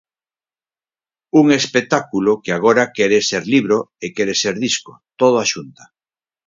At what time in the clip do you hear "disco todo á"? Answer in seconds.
4.67-5.45